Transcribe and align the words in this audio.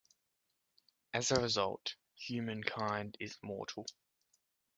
As 1.13 1.29
a 1.29 1.39
result, 1.39 1.93
humankind 2.15 3.17
is 3.19 3.37
mortal. 3.43 3.85